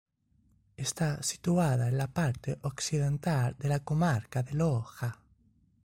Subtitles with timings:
[0.77, 5.21] Está situada en la parte occidental de la comarca de Loja.